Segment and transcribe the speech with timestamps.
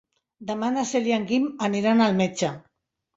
[0.51, 2.51] Demà na Cel i en Guim aniran al metge.